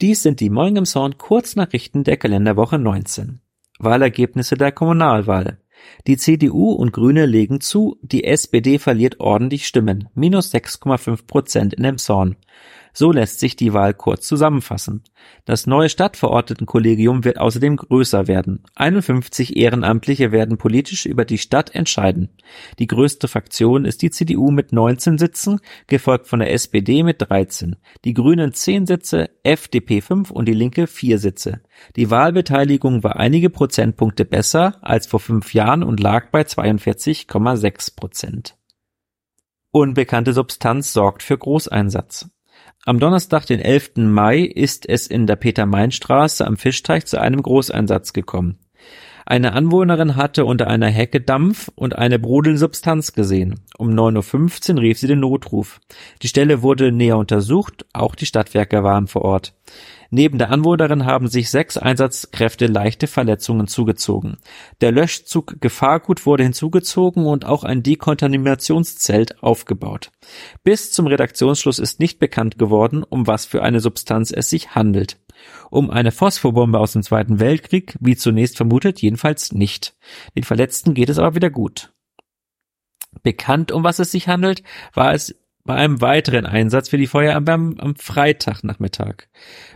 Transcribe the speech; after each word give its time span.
Dies 0.00 0.22
sind 0.22 0.38
die 0.38 0.48
Morgen 0.48 0.76
im 0.76 0.86
Sound 0.86 1.18
Kurznachrichten 1.18 2.04
der 2.04 2.16
Kalenderwoche 2.16 2.78
19. 2.78 3.40
Wahlergebnisse 3.80 4.56
der 4.56 4.70
Kommunalwahl. 4.70 5.58
Die 6.06 6.16
CDU 6.16 6.70
und 6.70 6.92
Grüne 6.92 7.26
legen 7.26 7.60
zu, 7.60 7.98
die 8.00 8.22
SPD 8.22 8.78
verliert 8.78 9.18
ordentlich 9.18 9.66
Stimmen, 9.66 10.08
minus 10.14 10.54
6,5 10.54 11.26
Prozent 11.26 11.74
in 11.74 11.82
Emshorn. 11.82 12.36
So 12.98 13.12
lässt 13.12 13.38
sich 13.38 13.54
die 13.54 13.72
Wahl 13.74 13.94
kurz 13.94 14.26
zusammenfassen. 14.26 15.04
Das 15.44 15.68
neue 15.68 15.88
Stadtverordnetenkollegium 15.88 17.24
wird 17.24 17.38
außerdem 17.38 17.76
größer 17.76 18.26
werden. 18.26 18.64
51 18.74 19.56
Ehrenamtliche 19.56 20.32
werden 20.32 20.58
politisch 20.58 21.06
über 21.06 21.24
die 21.24 21.38
Stadt 21.38 21.76
entscheiden. 21.76 22.28
Die 22.80 22.88
größte 22.88 23.28
Fraktion 23.28 23.84
ist 23.84 24.02
die 24.02 24.10
CDU 24.10 24.50
mit 24.50 24.72
19 24.72 25.16
Sitzen, 25.16 25.60
gefolgt 25.86 26.26
von 26.26 26.40
der 26.40 26.52
SPD 26.52 27.04
mit 27.04 27.22
13. 27.22 27.76
Die 28.04 28.14
Grünen 28.14 28.52
10 28.52 28.86
Sitze, 28.86 29.30
FDP 29.44 30.00
5 30.00 30.32
und 30.32 30.46
die 30.46 30.52
Linke 30.52 30.88
4 30.88 31.20
Sitze. 31.20 31.60
Die 31.94 32.10
Wahlbeteiligung 32.10 33.04
war 33.04 33.14
einige 33.14 33.48
Prozentpunkte 33.48 34.24
besser 34.24 34.76
als 34.82 35.06
vor 35.06 35.20
fünf 35.20 35.54
Jahren 35.54 35.84
und 35.84 36.00
lag 36.00 36.32
bei 36.32 36.42
42,6 36.42 37.94
Prozent. 37.94 38.56
Unbekannte 39.70 40.32
Substanz 40.32 40.92
sorgt 40.92 41.22
für 41.22 41.38
Großeinsatz. 41.38 42.28
Am 42.88 43.00
Donnerstag, 43.00 43.44
den 43.44 43.60
11. 43.60 43.96
Mai, 43.96 44.38
ist 44.38 44.88
es 44.88 45.08
in 45.08 45.26
der 45.26 45.36
Peter-Main-Straße 45.36 46.46
am 46.46 46.56
Fischteich 46.56 47.04
zu 47.04 47.20
einem 47.20 47.42
Großeinsatz 47.42 48.14
gekommen. 48.14 48.56
Eine 49.26 49.52
Anwohnerin 49.52 50.16
hatte 50.16 50.46
unter 50.46 50.68
einer 50.68 50.86
Hecke 50.86 51.20
Dampf 51.20 51.70
und 51.74 51.98
eine 51.98 52.18
brodelnde 52.18 52.58
Substanz 52.58 53.12
gesehen. 53.12 53.60
Um 53.76 53.90
9.15 53.90 54.76
Uhr 54.76 54.80
rief 54.80 54.98
sie 54.98 55.06
den 55.06 55.20
Notruf. 55.20 55.80
Die 56.22 56.28
Stelle 56.28 56.62
wurde 56.62 56.90
näher 56.90 57.18
untersucht, 57.18 57.84
auch 57.92 58.14
die 58.14 58.24
Stadtwerke 58.24 58.82
waren 58.82 59.06
vor 59.06 59.20
Ort. 59.20 59.52
Neben 60.10 60.38
der 60.38 60.50
Anwohnerin 60.50 61.04
haben 61.04 61.28
sich 61.28 61.50
sechs 61.50 61.76
Einsatzkräfte 61.76 62.66
leichte 62.66 63.06
Verletzungen 63.06 63.66
zugezogen. 63.66 64.38
Der 64.80 64.90
Löschzug 64.90 65.60
Gefahrgut 65.60 66.24
wurde 66.24 66.44
hinzugezogen 66.44 67.26
und 67.26 67.44
auch 67.44 67.62
ein 67.62 67.82
Dekontaminationszelt 67.82 69.42
aufgebaut. 69.42 70.10
Bis 70.64 70.92
zum 70.92 71.06
Redaktionsschluss 71.06 71.78
ist 71.78 72.00
nicht 72.00 72.18
bekannt 72.18 72.58
geworden, 72.58 73.04
um 73.04 73.26
was 73.26 73.44
für 73.44 73.62
eine 73.62 73.80
Substanz 73.80 74.30
es 74.30 74.48
sich 74.48 74.74
handelt. 74.74 75.18
Um 75.70 75.90
eine 75.90 76.10
Phosphorbombe 76.10 76.78
aus 76.78 76.92
dem 76.92 77.02
Zweiten 77.02 77.38
Weltkrieg, 77.38 77.96
wie 78.00 78.16
zunächst 78.16 78.56
vermutet, 78.56 79.02
jedenfalls 79.02 79.52
nicht. 79.52 79.94
Den 80.34 80.44
Verletzten 80.44 80.94
geht 80.94 81.10
es 81.10 81.18
aber 81.18 81.34
wieder 81.34 81.50
gut. 81.50 81.92
Bekannt, 83.22 83.72
um 83.72 83.84
was 83.84 83.98
es 83.98 84.10
sich 84.10 84.28
handelt, 84.28 84.62
war 84.94 85.12
es 85.12 85.34
bei 85.68 85.74
einem 85.74 86.00
weiteren 86.00 86.46
Einsatz 86.46 86.88
für 86.88 86.96
die 86.96 87.06
Feuerwehr 87.06 87.52
am, 87.54 87.74
am 87.78 87.94
Freitagnachmittag. 87.94 89.28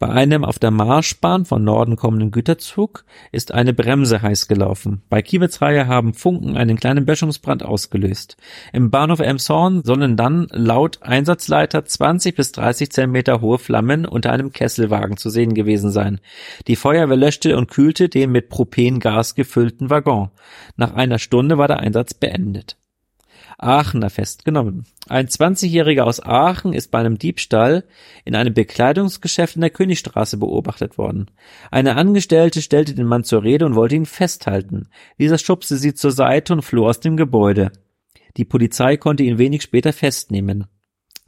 Bei 0.00 0.08
einem 0.08 0.44
auf 0.44 0.58
der 0.58 0.72
Marschbahn 0.72 1.44
von 1.44 1.62
Norden 1.62 1.94
kommenden 1.94 2.32
Güterzug 2.32 3.04
ist 3.30 3.54
eine 3.54 3.72
Bremse 3.72 4.20
heiß 4.20 4.48
gelaufen. 4.48 5.02
Bei 5.08 5.22
Kiewitzreihe 5.22 5.86
haben 5.86 6.12
Funken 6.12 6.56
einen 6.56 6.76
kleinen 6.76 7.06
Böschungsbrand 7.06 7.62
ausgelöst. 7.62 8.36
Im 8.72 8.90
Bahnhof 8.90 9.20
Emshorn 9.20 9.84
sollen 9.84 10.16
dann 10.16 10.48
laut 10.50 11.02
Einsatzleiter 11.02 11.84
20 11.84 12.34
bis 12.34 12.50
30 12.50 12.90
Zentimeter 12.90 13.40
hohe 13.40 13.58
Flammen 13.58 14.06
unter 14.06 14.32
einem 14.32 14.50
Kesselwagen 14.50 15.16
zu 15.16 15.30
sehen 15.30 15.54
gewesen 15.54 15.92
sein. 15.92 16.18
Die 16.66 16.74
Feuerwehr 16.74 17.16
löschte 17.16 17.56
und 17.56 17.70
kühlte 17.70 18.08
den 18.08 18.32
mit 18.32 18.48
Propengas 18.48 19.36
gefüllten 19.36 19.88
Waggon. 19.88 20.30
Nach 20.74 20.94
einer 20.94 21.20
Stunde 21.20 21.58
war 21.58 21.68
der 21.68 21.78
Einsatz 21.78 22.12
beendet. 22.12 22.76
Aachener 23.58 24.10
festgenommen. 24.10 24.84
Ein 25.08 25.28
20-Jähriger 25.28 26.02
aus 26.02 26.20
Aachen 26.20 26.72
ist 26.72 26.90
bei 26.90 26.98
einem 26.98 27.18
Diebstahl 27.18 27.84
in 28.24 28.34
einem 28.34 28.54
Bekleidungsgeschäft 28.54 29.56
in 29.56 29.62
der 29.62 29.70
Königstraße 29.70 30.36
beobachtet 30.36 30.98
worden. 30.98 31.30
Eine 31.70 31.96
Angestellte 31.96 32.62
stellte 32.62 32.94
den 32.94 33.06
Mann 33.06 33.24
zur 33.24 33.42
Rede 33.42 33.66
und 33.66 33.74
wollte 33.74 33.96
ihn 33.96 34.06
festhalten. 34.06 34.88
Dieser 35.18 35.38
schubste 35.38 35.76
sie 35.76 35.94
zur 35.94 36.12
Seite 36.12 36.52
und 36.52 36.62
floh 36.62 36.88
aus 36.88 37.00
dem 37.00 37.16
Gebäude. 37.16 37.72
Die 38.36 38.44
Polizei 38.44 38.96
konnte 38.96 39.22
ihn 39.22 39.38
wenig 39.38 39.62
später 39.62 39.92
festnehmen. 39.92 40.66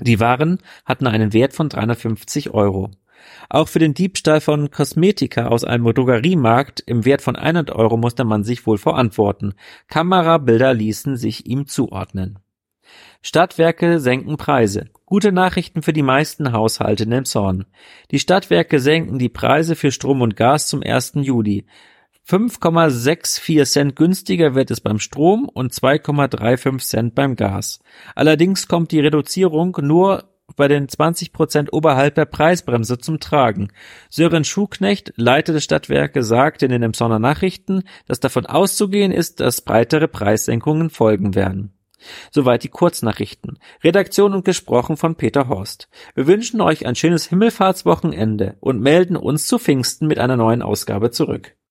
Die 0.01 0.21
Waren 0.21 0.59
hatten 0.85 1.07
einen 1.07 1.33
Wert 1.33 1.55
von 1.55 1.69
350 1.69 2.51
Euro. 2.51 2.91
Auch 3.49 3.69
für 3.69 3.79
den 3.79 3.95
Diebstahl 3.95 4.41
von 4.41 4.71
Kosmetika 4.71 5.47
aus 5.47 5.65
einem 5.65 5.93
Drogeriemarkt 5.93 6.81
im 6.87 7.05
Wert 7.05 7.23
von 7.23 7.37
100 7.37 7.71
Euro 7.71 7.97
musste 7.97 8.25
man 8.25 8.45
sich 8.45 8.67
wohl 8.67 8.79
verantworten. 8.79 9.55
Kamerabilder 9.89 10.75
ließen 10.75 11.17
sich 11.17 11.47
ihm 11.47 11.67
zuordnen. 11.67 12.39
Stadtwerke 13.23 14.01
senken 14.01 14.37
Preise. 14.37 14.91
Gute 15.05 15.33
Nachrichten 15.33 15.83
für 15.83 15.93
die 15.93 16.03
meisten 16.03 16.53
Haushalte 16.53 17.05
in 17.05 17.13
Elmshorn. 17.13 17.67
Die 18.11 18.19
Stadtwerke 18.19 18.81
senken 18.81 19.19
die 19.19 19.29
Preise 19.29 19.77
für 19.77 19.91
Strom 19.91 20.23
und 20.23 20.37
Gas 20.37 20.69
zum 20.69 20.83
1. 20.83 21.15
Juli. 21.17 21.67
5,64 22.29 23.65
Cent 23.65 23.97
günstiger 23.97 24.55
wird 24.55 24.71
es 24.71 24.83
beim 24.83 24.99
Strom 24.99 25.49
und 25.49 25.73
2,35 25.73 26.79
Cent 26.79 27.15
beim 27.15 27.37
Gas. 27.37 27.81
Allerdings 28.15 28.69
kommt 28.69 28.93
die 28.93 29.01
Reduzierung 29.01 29.77
nur 29.81 30.25
bei 30.57 30.69
den 30.69 30.89
20 30.89 31.33
Prozent 31.33 31.73
oberhalb 31.73 32.15
der 32.15 32.25
Preisbremse 32.25 32.99
zum 32.99 33.21
Tragen. 33.21 33.69
Sören 34.11 34.45
Schuhknecht, 34.45 35.13
Leiter 35.17 35.53
des 35.53 35.65
Stadtwerke, 35.65 36.23
sagte 36.23 36.67
in 36.67 36.73
den 36.73 36.83
Emsonner 36.83 37.19
Nachrichten, 37.19 37.85
dass 38.07 38.21
davon 38.21 38.47
auszugehen 38.47 39.13
ist, 39.13 39.41
dass 39.41 39.61
breitere 39.61 40.09
Preissenkungen 40.09 40.91
folgen 40.91 41.35
werden. 41.35 41.73
Soweit 42.31 42.63
die 42.63 42.69
Kurznachrichten. 42.69 43.59
Redaktion 43.83 44.33
und 44.35 44.45
gesprochen 44.45 44.97
von 44.97 45.17
Peter 45.17 45.49
Horst. 45.49 45.89
Wir 46.15 46.27
wünschen 46.27 46.61
euch 46.61 46.87
ein 46.87 46.95
schönes 46.95 47.27
Himmelfahrtswochenende 47.27 48.57
und 48.61 48.81
melden 48.81 49.17
uns 49.17 49.49
zu 49.49 49.59
Pfingsten 49.59 50.07
mit 50.07 50.19
einer 50.19 50.37
neuen 50.37 50.63
Ausgabe 50.63 51.11
zurück. 51.11 51.58